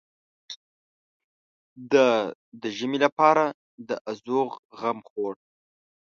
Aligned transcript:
ده 1.91 2.07
د 2.61 2.63
ژمي 2.77 2.99
لپاره 3.05 3.43
د 3.87 3.89
ازوغ 4.09 4.49
غم 4.79 4.97
خوړ. 5.07 5.33